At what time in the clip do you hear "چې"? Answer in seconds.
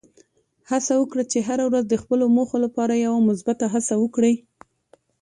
1.31-1.39